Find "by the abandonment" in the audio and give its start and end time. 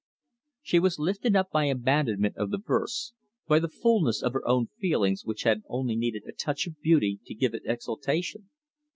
1.51-2.35